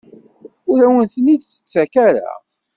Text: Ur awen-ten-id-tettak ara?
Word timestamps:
Ur 0.69 0.79
awen-ten-id-tettak 0.87 1.93
ara? 2.07 2.29